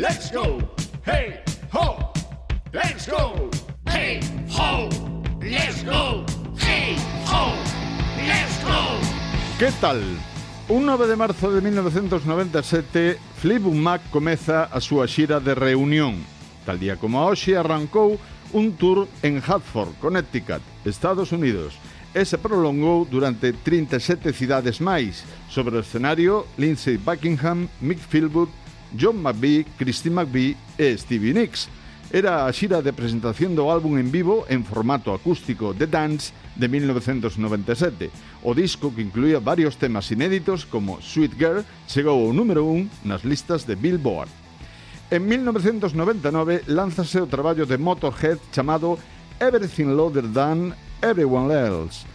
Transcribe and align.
Let's 0.00 0.32
go. 0.32 0.56
Hey, 1.04 1.42
ho. 1.74 2.10
Let's 2.72 3.06
go. 3.06 3.50
Hey, 3.84 4.20
ho. 4.48 4.88
Let's 5.42 5.84
go. 5.84 6.24
Hey, 6.56 6.96
ho. 7.26 7.52
Let's 8.16 8.64
go. 8.64 8.96
Que 9.58 9.70
tal? 9.78 10.00
Un 10.70 10.86
9 10.86 11.06
de 11.06 11.16
marzo 11.16 11.52
de 11.52 11.60
1997, 11.60 13.18
Fleetwood 13.42 13.74
Mac 13.74 14.00
comeza 14.08 14.64
a 14.72 14.80
súa 14.80 15.04
xira 15.04 15.38
de 15.38 15.54
reunión. 15.54 16.24
Tal 16.64 16.80
día 16.80 16.96
como 16.96 17.20
a 17.20 17.28
hoxe 17.28 17.52
arrancou 17.60 18.16
un 18.56 18.72
tour 18.80 19.04
en 19.20 19.36
Hartford, 19.44 20.00
Connecticut, 20.00 20.64
Estados 20.88 21.28
Unidos, 21.28 21.76
e 22.16 22.24
se 22.24 22.40
prolongou 22.40 23.04
durante 23.04 23.52
37 23.52 24.32
cidades 24.32 24.80
máis. 24.80 25.28
Sobre 25.52 25.76
o 25.76 25.84
escenario, 25.84 26.48
Lindsay 26.56 26.96
Buckingham, 26.96 27.68
Mick 27.84 28.00
Philbrook, 28.00 28.48
John 28.96 29.22
McVie, 29.22 29.66
Christine 29.76 30.14
McVie 30.14 30.56
e 30.78 30.96
Stevie 30.96 31.34
Nicks. 31.34 31.68
Era 32.10 32.46
a 32.46 32.52
xira 32.52 32.82
de 32.82 32.90
presentación 32.90 33.54
do 33.54 33.70
álbum 33.70 33.94
en 33.94 34.10
vivo 34.10 34.42
en 34.50 34.66
formato 34.66 35.14
acústico 35.14 35.70
The 35.70 35.86
Dance 35.86 36.34
de 36.58 36.66
1997. 36.66 38.10
O 38.42 38.50
disco, 38.50 38.90
que 38.90 39.06
incluía 39.06 39.38
varios 39.38 39.78
temas 39.78 40.10
inéditos 40.10 40.66
como 40.66 40.98
Sweet 40.98 41.38
Girl, 41.38 41.62
chegou 41.86 42.26
ao 42.26 42.34
número 42.34 42.66
1 42.66 43.06
nas 43.06 43.22
listas 43.22 43.62
de 43.62 43.78
Billboard. 43.78 44.26
En 45.10 45.26
1999 45.26 46.66
lánzase 46.66 47.22
o 47.22 47.30
traballo 47.30 47.66
de 47.66 47.78
Motorhead 47.78 48.38
chamado 48.50 48.98
Everything 49.38 49.94
Loader 49.94 50.26
Than 50.34 50.74
Everyone 51.02 51.54
Else. 51.54 52.06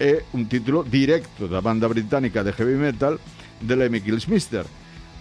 É 0.00 0.24
un 0.32 0.48
título 0.48 0.84
directo 0.84 1.48
da 1.48 1.60
banda 1.60 1.88
británica 1.88 2.40
de 2.40 2.52
heavy 2.52 2.80
metal 2.80 3.20
de 3.60 3.76
Lemmy 3.76 4.00
Kilsmister, 4.00 4.66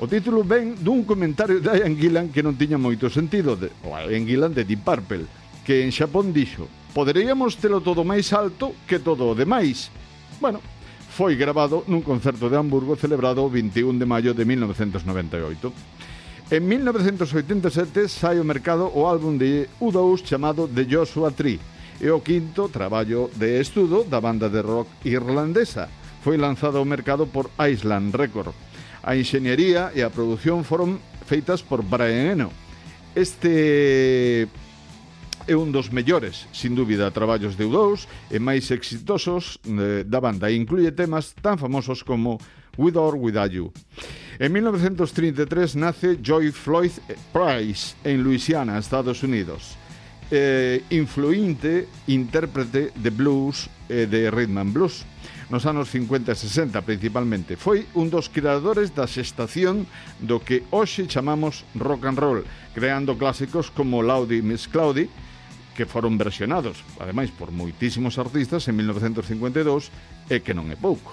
O 0.01 0.09
título 0.09 0.41
ven 0.41 0.73
dun 0.81 1.05
comentario 1.05 1.61
de 1.61 1.77
Ian 1.77 1.93
Gillan 1.93 2.33
que 2.33 2.41
non 2.41 2.57
tiña 2.57 2.81
moito 2.81 3.05
sentido, 3.13 3.53
de, 3.53 3.69
o 3.85 3.93
Ian 3.93 4.25
Gillan 4.25 4.49
de 4.49 4.65
Deep 4.65 4.81
Purple, 4.81 5.29
que 5.61 5.85
en 5.85 5.93
Xapón 5.93 6.33
dixo 6.33 6.65
poderíamos 6.97 7.61
telo 7.61 7.85
todo 7.85 8.01
máis 8.01 8.33
alto 8.33 8.73
que 8.89 8.97
todo 8.97 9.29
o 9.29 9.37
demais. 9.37 9.93
Bueno, 10.41 10.57
foi 11.13 11.37
grabado 11.37 11.85
nun 11.85 12.01
concerto 12.01 12.49
de 12.49 12.57
Hamburgo 12.57 12.97
celebrado 12.97 13.45
o 13.45 13.53
21 13.53 14.01
de 14.01 14.09
maio 14.09 14.33
de 14.33 14.41
1998. 14.41 15.69
En 16.49 16.65
1987 16.65 18.09
sai 18.09 18.41
ao 18.41 18.49
mercado 18.49 18.89
o 18.89 19.05
álbum 19.05 19.37
de 19.37 19.69
U2 19.77 20.25
chamado 20.25 20.65
The 20.65 20.89
Joshua 20.89 21.29
Tree, 21.29 21.61
e 22.01 22.09
o 22.09 22.25
quinto 22.25 22.73
traballo 22.73 23.29
de 23.37 23.61
estudo 23.61 24.01
da 24.01 24.17
banda 24.17 24.49
de 24.49 24.65
rock 24.65 24.89
irlandesa. 25.05 25.93
Foi 26.25 26.41
lanzado 26.41 26.81
ao 26.81 26.89
mercado 26.89 27.29
por 27.29 27.53
Island 27.61 28.17
Record. 28.17 28.70
A 29.01 29.17
enxeñería 29.17 29.89
e 29.97 30.05
a 30.05 30.13
produción 30.13 30.61
foron 30.61 31.01
feitas 31.25 31.65
por 31.65 31.81
Brian 31.81 32.37
Eno. 32.37 32.49
Este 33.17 34.47
é 35.47 35.55
un 35.57 35.73
dos 35.73 35.91
mellores, 35.91 36.45
sin 36.53 36.77
dúbida, 36.77 37.09
traballos 37.09 37.57
de 37.57 37.65
U2 37.65 38.05
e 38.29 38.37
máis 38.37 38.69
exitosos 38.69 39.57
eh, 39.65 40.05
da 40.05 40.21
banda 40.21 40.47
e 40.47 40.55
incluye 40.55 40.93
temas 40.93 41.33
tan 41.41 41.57
famosos 41.57 42.05
como 42.05 42.37
With 42.77 42.95
or 42.95 43.17
Without 43.17 43.51
You. 43.51 43.73
En 44.37 44.53
1933 44.53 45.75
nace 45.75 46.17
Joy 46.21 46.51
Floyd 46.51 46.93
Price 47.33 47.97
en 48.03 48.23
Louisiana, 48.23 48.77
Estados 48.77 49.23
Unidos. 49.23 49.77
Eh, 50.31 50.83
influinte 50.91 51.87
intérprete 52.07 52.93
de 52.95 53.09
blues 53.09 53.67
e 53.89 54.03
eh, 54.03 54.07
de 54.07 54.31
rhythm 54.31 54.57
and 54.57 54.71
blues 54.71 55.03
nos 55.51 55.67
anos 55.67 55.91
50 55.91 56.31
e 56.31 56.35
60 56.35 56.79
principalmente. 56.81 57.59
Foi 57.59 57.83
un 57.93 58.07
dos 58.07 58.31
creadores 58.31 58.95
da 58.95 59.03
xestación 59.03 59.83
do 60.23 60.39
que 60.39 60.63
hoxe 60.71 61.11
chamamos 61.11 61.67
rock 61.75 62.07
and 62.07 62.17
roll, 62.17 62.41
creando 62.71 63.19
clásicos 63.19 63.67
como 63.67 63.99
Laudi 63.99 64.39
Miss 64.39 64.71
Claudi, 64.71 65.11
que 65.75 65.83
foron 65.83 66.15
versionados, 66.15 66.79
ademais, 67.03 67.35
por 67.35 67.51
moitísimos 67.51 68.15
artistas 68.15 68.65
en 68.71 68.79
1952 68.79 69.91
e 70.31 70.39
que 70.39 70.55
non 70.55 70.71
é 70.71 70.79
pouco. 70.79 71.11